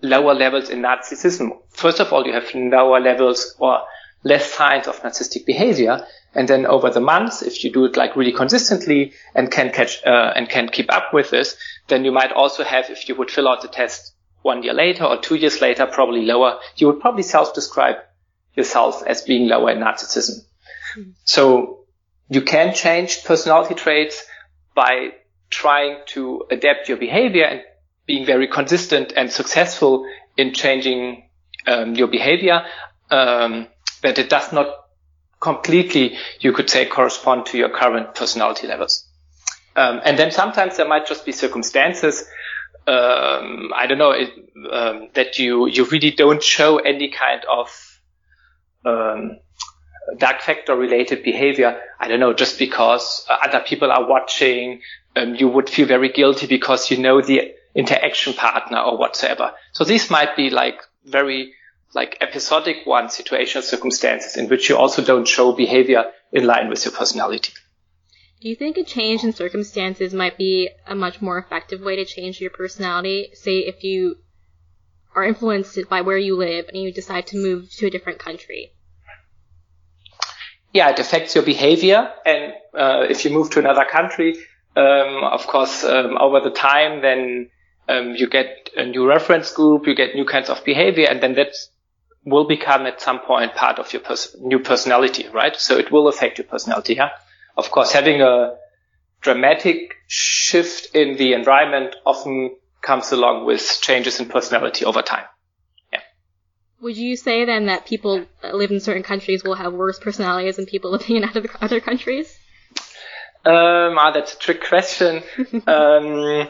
[0.02, 1.58] lower levels in narcissism.
[1.70, 3.82] First of all, you have lower levels or
[4.24, 6.06] less signs of narcissistic behavior.
[6.34, 10.04] And then over the months, if you do it like really consistently and can catch,
[10.06, 13.30] uh, and can keep up with this, then you might also have, if you would
[13.30, 17.00] fill out the test one year later or two years later, probably lower, you would
[17.00, 17.98] probably self-describe
[18.56, 20.40] yourself as being lower in narcissism.
[20.98, 21.12] Mm-hmm.
[21.26, 21.86] So
[22.30, 24.24] you can change personality traits
[24.74, 25.12] by
[25.50, 27.62] trying to adapt your behavior and
[28.12, 31.30] being very consistent and successful in changing
[31.66, 32.66] um, your behavior,
[33.10, 33.68] um,
[34.02, 34.68] that it does not
[35.40, 39.08] completely, you could say, correspond to your current personality levels.
[39.78, 42.26] Um, and then sometimes there might just be circumstances,
[42.86, 44.30] um, I don't know, it,
[44.70, 47.68] um, that you you really don't show any kind of
[48.84, 49.40] um,
[50.18, 51.80] dark factor related behavior.
[51.98, 54.82] I don't know, just because uh, other people are watching,
[55.16, 59.54] you would feel very guilty because you know the interaction partner or whatsoever.
[59.72, 61.54] So these might be like very
[61.94, 66.86] like episodic one situational circumstances in which you also don't show behavior in line with
[66.86, 67.54] your personality.
[68.42, 72.06] Do you think a change in circumstances might be a much more effective way to
[72.06, 73.32] change your personality?
[73.34, 74.16] Say if you
[75.14, 78.72] are influenced by where you live and you decide to move to a different country.
[80.74, 82.10] Yeah, it affects your behavior.
[82.26, 84.38] And uh, if you move to another country,
[84.76, 87.50] um, of course, um, over the time, then
[87.88, 91.34] um, you get a new reference group, you get new kinds of behavior, and then
[91.36, 91.54] that
[92.26, 95.56] will become at some point part of your pers- new personality, right?
[95.56, 96.96] So it will affect your personality.
[96.96, 97.10] Yeah.
[97.58, 98.56] Of course, having a
[99.22, 105.26] dramatic shift in the environment often comes along with changes in personality over time.
[105.92, 106.00] Yeah.
[106.82, 110.56] Would you say then that people that live in certain countries will have worse personalities
[110.56, 112.38] than people living in other, other countries?
[113.44, 115.24] Um, ah, that's a trick question.
[115.68, 116.48] um,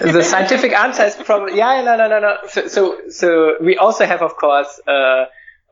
[0.00, 2.36] the scientific answer is probably yeah no no no no.
[2.48, 5.26] So so, so we also have of course uh,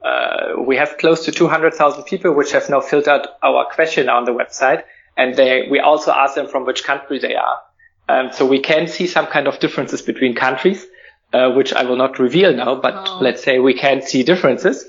[0.05, 4.25] uh, we have close to 200,000 people which have now filled out our questionnaire on
[4.25, 4.83] the website.
[5.17, 7.61] And they we also ask them from which country they are.
[8.09, 10.87] Um, so we can see some kind of differences between countries
[11.33, 13.19] uh, which I will not reveal now but oh.
[13.21, 14.87] let's say we can see differences.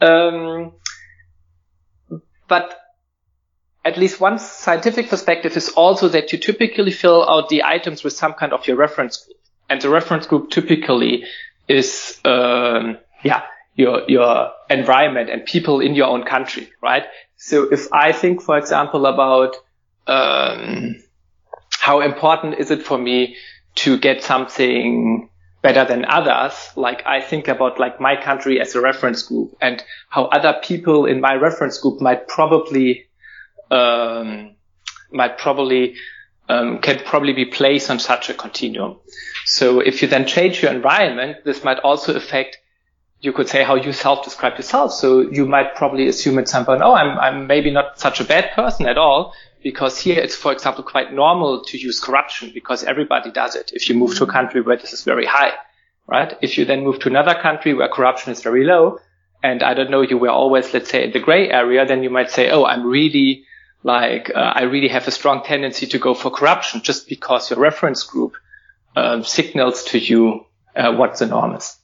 [0.00, 0.72] Um,
[2.48, 2.78] but
[3.84, 8.14] at least one scientific perspective is also that you typically fill out the items with
[8.14, 9.36] some kind of your reference group.
[9.68, 11.24] And the reference group typically
[11.68, 13.42] is, um, yeah,
[13.74, 17.04] your, your environment and people in your own country, right?
[17.36, 19.56] So if I think, for example, about,
[20.06, 21.02] um,
[21.70, 23.36] how important is it for me
[23.76, 25.28] to get something
[25.60, 29.82] better than others, like I think about like my country as a reference group and
[30.08, 33.06] how other people in my reference group might probably
[33.70, 34.56] um,
[35.10, 35.96] might probably
[36.48, 38.98] um, can probably be placed on such a continuum.
[39.46, 42.58] So if you then change your environment, this might also affect,
[43.20, 44.92] you could say, how you self-describe yourself.
[44.92, 48.24] So you might probably assume at some point, oh, I'm, I'm maybe not such a
[48.24, 52.84] bad person at all, because here it's, for example, quite normal to use corruption because
[52.84, 55.52] everybody does it if you move to a country where this is very high.
[56.06, 56.36] right?
[56.42, 58.98] If you then move to another country where corruption is very low,
[59.42, 62.10] and I don't know, you were always, let's say, in the gray area, then you
[62.10, 63.44] might say, oh, I'm really
[63.84, 67.60] like, uh, I really have a strong tendency to go for corruption just because your
[67.60, 68.34] reference group
[68.96, 71.78] um, signals to you uh, what's enormous.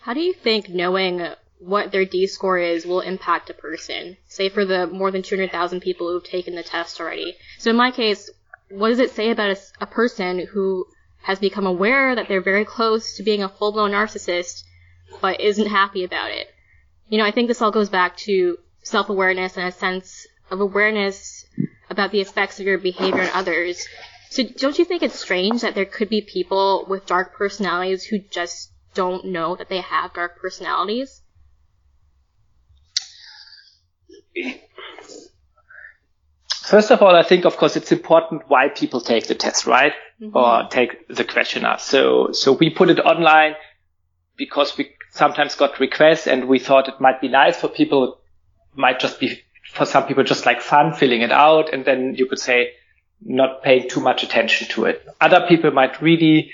[0.00, 1.26] How do you think knowing
[1.58, 4.18] what their D score is will impact a person?
[4.28, 7.34] Say for the more than 200,000 people who've taken the test already.
[7.58, 8.30] So in my case,
[8.68, 10.86] what does it say about a, a person who
[11.22, 14.64] has become aware that they're very close to being a full blown narcissist,
[15.22, 16.48] but isn't happy about it?
[17.08, 20.60] You know, I think this all goes back to self awareness and a sense of
[20.60, 21.44] awareness
[21.90, 23.86] about the effects of your behavior on others.
[24.30, 28.18] So don't you think it's strange that there could be people with dark personalities who
[28.18, 31.20] just don't know that they have dark personalities?
[36.62, 39.92] First of all, I think, of course, it's important why people take the test, right?
[40.20, 40.36] Mm-hmm.
[40.36, 41.78] Or take the questionnaire.
[41.78, 43.54] So, so we put it online
[44.36, 48.18] because we sometimes got requests and we thought it might be nice for people.
[48.74, 49.43] Might just be
[49.74, 51.72] for some people just like fun filling it out.
[51.72, 52.72] And then you could say
[53.20, 55.06] not paying too much attention to it.
[55.20, 56.52] Other people might really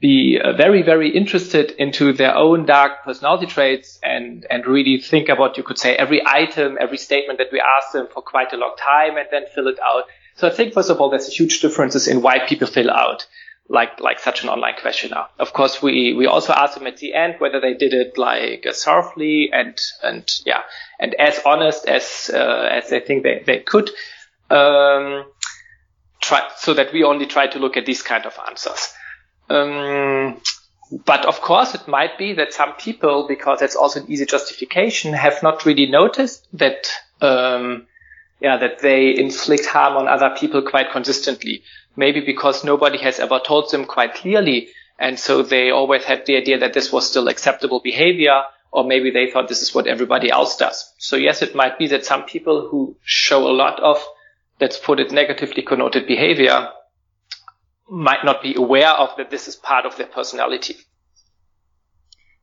[0.00, 5.28] be uh, very, very interested into their own dark personality traits and, and really think
[5.28, 8.56] about, you could say, every item, every statement that we ask them for quite a
[8.56, 10.04] long time and then fill it out.
[10.36, 13.26] So I think, first of all, there's a huge differences in why people fill out
[13.68, 15.26] like, like such an online questionnaire.
[15.38, 18.66] Of course, we, we also ask them at the end whether they did it like
[18.66, 20.62] uh, thoroughly and, and yeah,
[21.00, 23.90] and as honest as, uh, as they think they, they could.
[24.50, 25.24] Um,
[26.20, 28.92] try, so that we only try to look at these kind of answers.
[29.48, 30.40] Um,
[31.04, 35.12] but of course, it might be that some people, because that's also an easy justification,
[35.12, 36.88] have not really noticed that,
[37.20, 37.86] um,
[38.40, 41.62] yeah, that they inflict harm on other people quite consistently.
[41.96, 44.68] Maybe because nobody has ever told them quite clearly.
[44.98, 49.10] And so they always had the idea that this was still acceptable behavior, or maybe
[49.10, 50.92] they thought this is what everybody else does.
[50.98, 54.04] So yes, it might be that some people who show a lot of,
[54.60, 56.70] let's put it negatively connoted behavior
[57.88, 60.76] might not be aware of that this is part of their personality.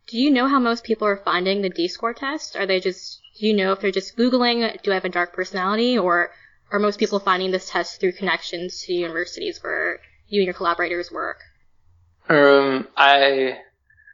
[0.08, 2.56] Do you know how most people are finding the D-score test?
[2.56, 5.34] Are they just, do you know if they're just Googling, do I have a dark
[5.34, 6.32] personality, or
[6.72, 11.12] are most people finding this test through connections to universities where you and your collaborators
[11.12, 11.40] work?
[12.30, 13.58] Um, I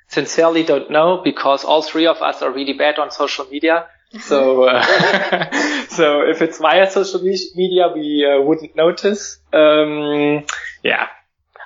[0.07, 3.87] sincerely don't know because all three of us are really bad on social media.
[4.19, 4.81] So, uh,
[5.89, 9.37] so if it's via social media, we uh, wouldn't notice.
[9.53, 10.45] Um,
[10.81, 11.07] yeah,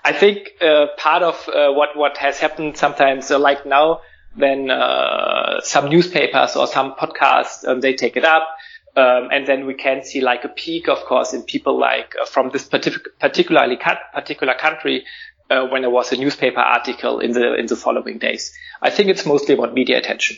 [0.04, 4.02] I think uh, part of uh, what what has happened sometimes, uh, like now,
[4.36, 8.48] then uh, some newspapers or some podcasts um, they take it up,
[8.96, 12.26] um, and then we can see like a peak, of course, in people like uh,
[12.26, 13.78] from this partic- particularly
[14.14, 15.06] particular country.
[15.50, 19.10] Uh, when there was a newspaper article in the in the following days, I think
[19.10, 20.38] it's mostly about media attention.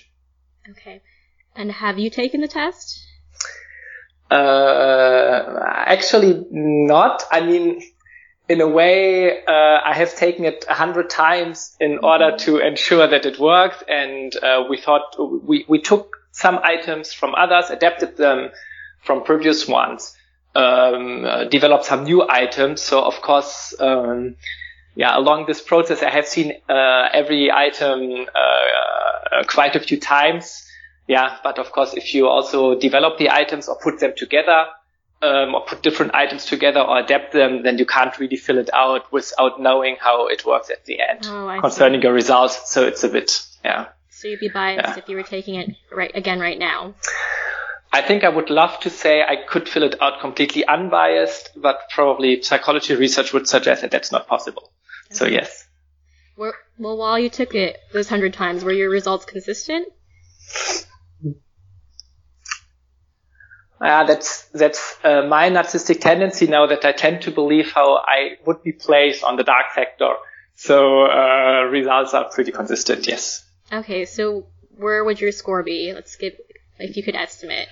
[0.70, 1.02] Okay,
[1.56, 3.00] and have you taken the test?
[4.32, 7.22] actually, not.
[7.32, 7.82] I mean,
[8.50, 13.08] in a way, uh, I have taken it a hundred times in order to ensure
[13.08, 13.84] that it works.
[13.88, 18.50] And uh, we thought we, we took some items from others, adapted them
[19.04, 20.18] from previous ones,
[20.56, 22.82] um, uh, developed some new items.
[22.82, 24.36] So of course, um,
[24.96, 30.00] yeah, along this process, I have seen uh, every item uh, uh, quite a few
[30.00, 30.68] times.
[31.08, 34.68] Yeah, but of course, if you also develop the items or put them together,
[35.24, 38.70] um, or put different items together or adapt them, then you can't really fill it
[38.74, 42.06] out without knowing how it works at the end oh, concerning see.
[42.06, 42.72] your results.
[42.72, 43.88] So it's a bit, yeah.
[44.24, 44.98] So you'd be biased yeah.
[44.98, 46.94] if you were taking it right again right now.
[47.92, 51.90] I think I would love to say I could fill it out completely unbiased, but
[51.94, 54.72] probably psychology research would suggest that that's not possible.
[55.08, 55.16] Okay.
[55.16, 55.68] So yes.
[56.38, 59.90] Well, while you took it those hundred times, were your results consistent?
[63.82, 68.38] uh, that's that's uh, my narcissistic tendency now that I tend to believe how I
[68.46, 70.14] would be placed on the dark factor.
[70.56, 73.06] So uh, results are pretty consistent.
[73.06, 73.44] Yes.
[73.74, 74.48] Okay, so
[74.78, 75.92] where would your score be?
[75.94, 76.38] Let's get
[76.80, 77.68] if you could estimate.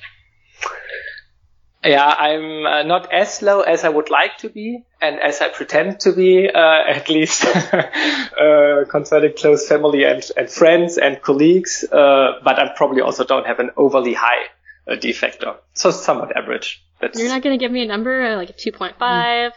[1.84, 5.50] Yeah, I'm uh, not as low as I would like to be, and as I
[5.50, 11.84] pretend to be, uh, at least uh, concerning close family and, and friends and colleagues.
[11.84, 14.50] Uh, but I probably also don't have an overly high
[14.88, 15.56] a D factor.
[15.74, 16.84] So somewhat average.
[17.00, 17.20] That's...
[17.20, 19.52] You're not going to give me a number uh, like a 2.5,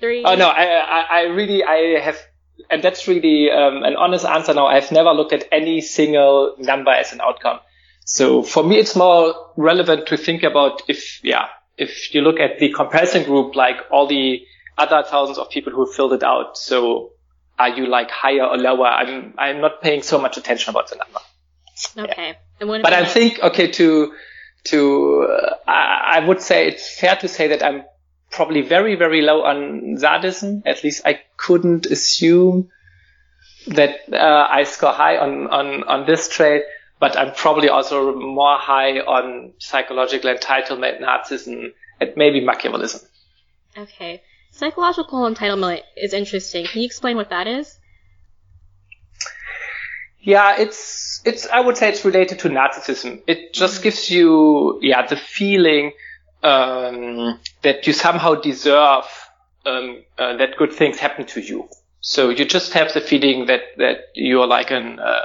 [0.00, 0.24] 3?
[0.24, 2.18] Oh no, I, I, I really, I have,
[2.70, 4.66] and that's really um, an honest answer now.
[4.66, 7.60] I've never looked at any single number as an outcome.
[8.04, 11.46] So for me, it's more relevant to think about if, yeah,
[11.76, 14.42] if you look at the comparison group, like all the
[14.76, 16.56] other thousands of people who filled it out.
[16.56, 17.12] So
[17.58, 18.86] are you like higher or lower?
[18.86, 21.20] I'm I'm not paying so much attention about the number.
[22.12, 22.36] Okay.
[22.60, 22.80] Yeah.
[22.82, 24.12] but I think okay to
[24.64, 27.84] to uh, I, I would say it's fair to say that I'm
[28.34, 30.62] probably very very low on sadism.
[30.66, 32.70] At least I couldn't assume
[33.68, 36.62] that uh, I score high on on on this trait.
[37.00, 43.04] But I'm probably also more high on psychological entitlement, narcissism, and maybe Machiavellism.
[43.76, 44.22] Okay.
[44.52, 46.64] Psychological entitlement is interesting.
[46.64, 47.78] Can you explain what that is?
[50.20, 53.22] Yeah, it's it's I would say it's related to narcissism.
[53.26, 55.92] It just gives you yeah the feeling
[56.44, 59.04] um, that you somehow deserve
[59.66, 61.68] um, uh, that good things happen to you.
[62.00, 65.22] So you just have the feeling that that you're like an uh,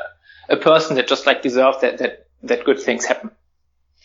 [0.47, 3.31] a person that just like deserves that that that good things happen.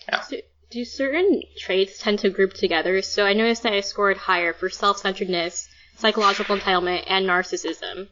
[0.09, 0.21] Yeah.
[0.23, 0.37] So
[0.71, 3.01] do certain traits tend to group together?
[3.01, 8.09] So I noticed that I scored higher for self-centeredness, psychological entitlement, and narcissism.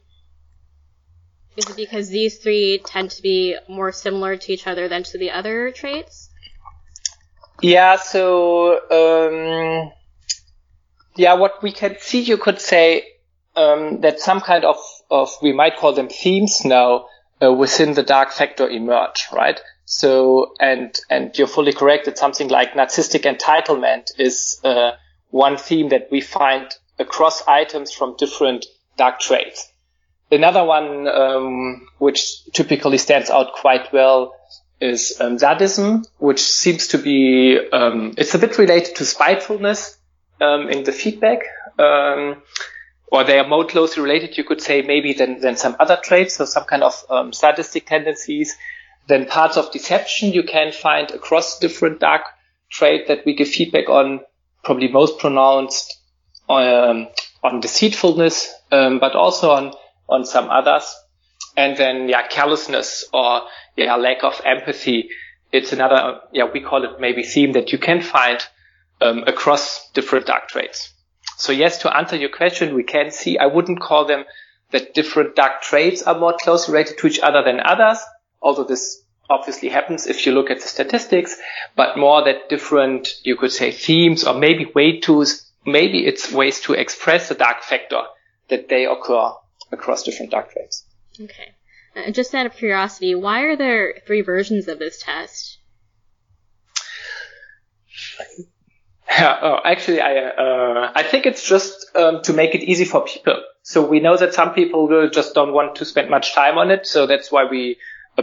[1.56, 5.18] Is it because these three tend to be more similar to each other than to
[5.18, 6.30] the other traits?
[7.62, 9.92] Yeah, so, um,
[11.16, 13.04] yeah, what we can see, you could say,
[13.54, 14.76] um, that some kind of,
[15.10, 17.06] of, we might call them themes now,
[17.40, 19.60] uh, within the dark factor emerge, right?
[19.84, 22.08] So, and, and you're fully correct.
[22.08, 24.92] It's something like narcissistic entitlement is, uh,
[25.30, 26.66] one theme that we find
[26.98, 29.72] across items from different dark traits.
[30.32, 34.34] Another one, um, which typically stands out quite well
[34.82, 39.96] is um, sadism, which seems to be, um, it's a bit related to spitefulness
[40.40, 41.40] um, in the feedback.
[41.78, 42.42] Um,
[43.06, 46.36] or they are more closely related, you could say, maybe than, than some other traits,
[46.36, 48.56] so some kind of um, sadistic tendencies.
[49.06, 52.22] Then parts of deception you can find across different dark
[52.70, 54.20] traits that we give feedback on,
[54.64, 56.00] probably most pronounced
[56.48, 57.08] um,
[57.44, 59.74] on deceitfulness, but also on,
[60.08, 60.84] on some others.
[61.56, 63.42] And then, yeah, callousness or,
[63.76, 65.10] yeah, lack of empathy.
[65.50, 68.38] It's another, yeah, we call it maybe theme that you can find,
[69.00, 70.92] um, across different dark traits.
[71.36, 74.24] So yes, to answer your question, we can see, I wouldn't call them
[74.70, 77.98] that different dark traits are more closely related to each other than others
[78.42, 81.36] although this obviously happens if you look at the statistics,
[81.76, 85.24] but more that different, you could say themes or maybe way to,
[85.64, 88.02] maybe it's ways to express the dark factor
[88.48, 89.30] that they occur
[89.70, 90.84] across different dark traits.
[91.20, 91.54] Okay.
[91.94, 95.58] Uh, just out of curiosity, why are there three versions of this test?
[99.10, 103.04] Yeah, oh, actually, I uh, I think it's just um, to make it easy for
[103.04, 103.42] people.
[103.62, 106.70] So we know that some people will just don't want to spend much time on
[106.70, 107.76] it, so that's why we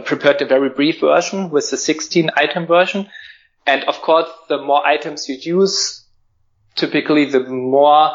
[0.04, 3.08] prepared a very brief version with the 16 item version.
[3.66, 6.04] And of course, the more items you use,
[6.74, 8.12] typically the more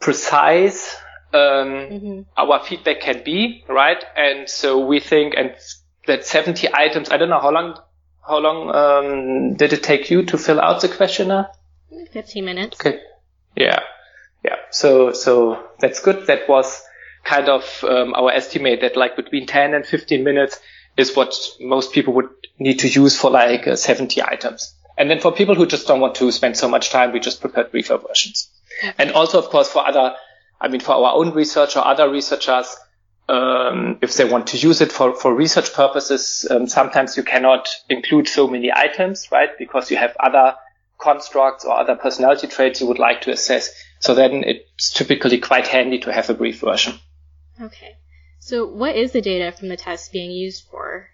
[0.00, 0.96] precise
[1.32, 2.20] um, mm-hmm.
[2.36, 4.02] our feedback can be, right?
[4.16, 5.54] And so we think, and
[6.06, 7.10] that 70 items.
[7.10, 7.78] I don't know how long.
[8.26, 11.48] How long um, did it take you to fill out the questionnaire?
[12.12, 12.80] 15 minutes.
[12.80, 13.00] Okay.
[13.56, 13.80] Yeah.
[14.44, 14.56] Yeah.
[14.70, 16.28] So so that's good.
[16.28, 16.82] That was
[17.24, 20.60] kind of um, our estimate that like between 10 and 15 minutes
[20.96, 22.28] is what most people would
[22.60, 24.74] need to use for like uh, 70 items.
[24.96, 27.40] And then for people who just don't want to spend so much time, we just
[27.40, 28.50] prepared briefer versions.
[28.98, 30.14] And also, of course, for other,
[30.62, 32.76] I mean, for our own research or other researchers,
[33.28, 37.68] um, if they want to use it for, for research purposes, um, sometimes you cannot
[37.88, 39.50] include so many items, right?
[39.58, 40.54] Because you have other
[40.98, 43.74] constructs or other personality traits you would like to assess.
[43.98, 46.94] So then it's typically quite handy to have a brief version.
[47.60, 47.96] Okay.
[48.38, 51.08] So, what is the data from the test being used for?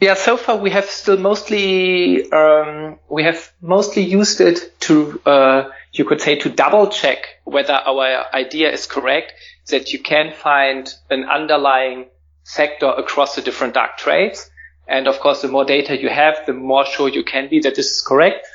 [0.00, 5.70] Yeah, so far we have still mostly um, we have mostly used it to uh,
[5.92, 9.32] you could say to double check whether our idea is correct.
[9.70, 12.06] That you can find an underlying
[12.44, 14.50] factor across the different dark traits.
[14.86, 17.74] and of course, the more data you have, the more sure you can be that
[17.74, 18.46] this is correct.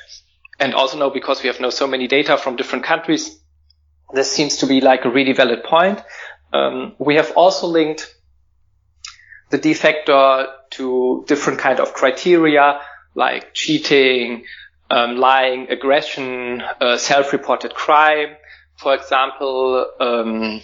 [0.60, 3.36] And also now, because we have now so many data from different countries,
[4.12, 6.00] this seems to be like a really valid point.
[6.52, 8.14] Um, we have also linked
[9.50, 12.80] the D factor to different kind of criteria
[13.14, 14.44] like cheating,
[14.90, 18.36] um, lying, aggression, uh, self-reported crime,
[18.76, 20.62] for example, um,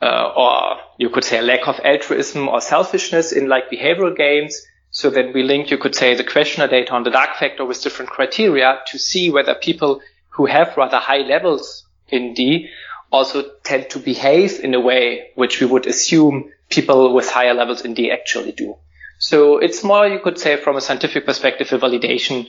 [0.00, 4.60] uh, or you could say lack of altruism or selfishness in like behavioral games.
[4.90, 7.82] So then we link, you could say, the questionnaire data on the dark factor with
[7.82, 10.00] different criteria to see whether people
[10.30, 12.68] who have rather high levels in D
[13.10, 17.82] also tend to behave in a way which we would assume people with higher levels
[17.82, 18.76] in D actually do.
[19.18, 22.48] So it's more, you could say, from a scientific perspective, a validation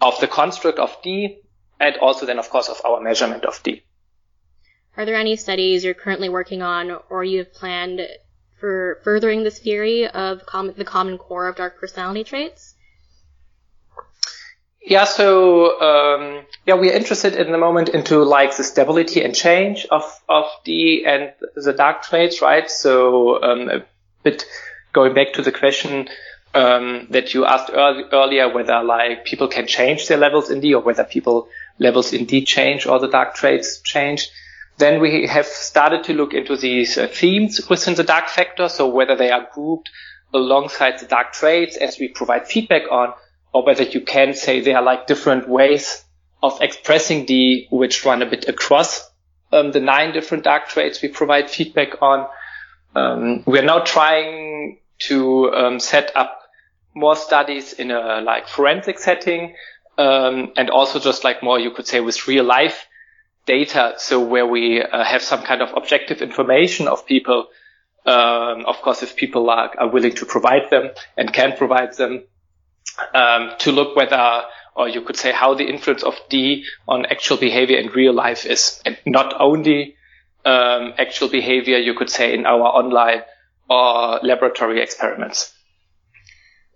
[0.00, 1.40] of the construct of D
[1.80, 3.82] and also then, of course, of our measurement of D.
[4.96, 8.00] Are there any studies you're currently working on or you have planned
[8.58, 12.74] for furthering this theory of com- the common core of dark personality traits?
[14.80, 19.34] Yeah, so um, yeah, we are interested in the moment into like the stability and
[19.34, 22.70] change of of D and the dark traits, right?
[22.70, 23.84] So um, a
[24.22, 24.44] bit
[24.92, 26.08] going back to the question
[26.54, 30.82] um, that you asked earlier, whether like people can change their levels in D or
[30.82, 31.48] whether people
[31.78, 34.30] levels in D change or the dark traits change.
[34.78, 38.88] Then we have started to look into these uh, themes within the dark factor, so
[38.88, 39.90] whether they are grouped
[40.32, 43.12] alongside the dark traits as we provide feedback on,
[43.52, 46.04] or whether you can say they are like different ways
[46.42, 49.08] of expressing D which run a bit across
[49.52, 52.26] um, the nine different dark traits we provide feedback on.
[52.94, 56.42] Um, we are now trying to um, set up
[56.94, 59.54] more studies in a like forensic setting,
[59.96, 62.86] um, and also just like more you could say with real life
[63.46, 63.94] data.
[63.98, 67.48] So where we uh, have some kind of objective information of people.
[68.06, 72.24] Um, of course, if people are, are, willing to provide them and can provide them,
[73.14, 77.36] um, to look whether, or you could say how the influence of D on actual
[77.36, 79.96] behavior in real life is, and not only
[80.44, 83.22] um, actual behavior, you could say in our online
[83.68, 85.52] or laboratory experiments.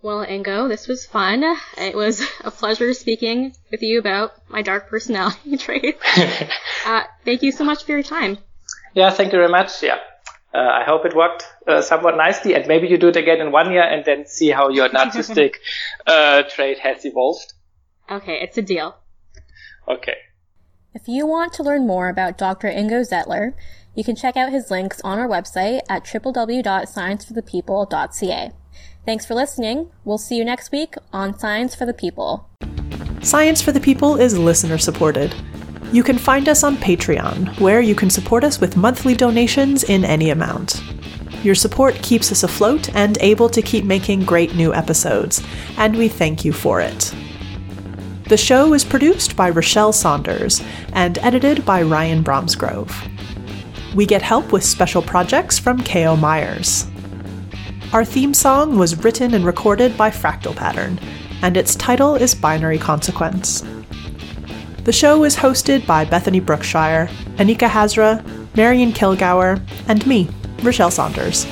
[0.02, 1.44] Well, Ingo, this was fun.
[1.78, 5.96] It was a pleasure speaking with you about my dark personality trait.
[6.86, 8.38] uh, thank you so much for your time.
[8.94, 9.82] Yeah, thank you very much.
[9.82, 10.00] Yeah.
[10.54, 13.52] Uh, I hope it worked uh, somewhat nicely, and maybe you do it again in
[13.52, 15.54] one year and then see how your narcissistic
[16.06, 17.54] uh, trait has evolved.
[18.10, 18.96] Okay, it's a deal.
[19.88, 20.16] Okay.
[20.94, 22.68] If you want to learn more about Dr.
[22.68, 23.54] Ingo Zettler,
[23.94, 28.52] you can check out his links on our website at www.scienceforthepeople.ca.
[29.04, 29.90] Thanks for listening.
[30.04, 32.48] We'll see you next week on Science for the People.
[33.22, 35.34] Science for the People is listener supported.
[35.92, 40.06] You can find us on Patreon, where you can support us with monthly donations in
[40.06, 40.82] any amount.
[41.44, 45.42] Your support keeps us afloat and able to keep making great new episodes,
[45.76, 47.14] and we thank you for it.
[48.24, 50.62] The show is produced by Rochelle Saunders
[50.94, 52.90] and edited by Ryan Bromsgrove.
[53.94, 56.16] We get help with special projects from K.O.
[56.16, 56.86] Myers.
[57.92, 60.98] Our theme song was written and recorded by Fractal Pattern,
[61.42, 63.62] and its title is Binary Consequence.
[64.84, 68.20] The show is hosted by Bethany Brookshire, Anika Hazra,
[68.56, 70.28] Marion Kilgour, and me,
[70.64, 71.46] Rochelle Saunders.